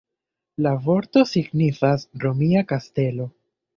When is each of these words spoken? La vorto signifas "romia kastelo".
La 0.67 0.71
vorto 0.87 1.23
signifas 1.33 2.07
"romia 2.25 2.65
kastelo". 2.73 3.29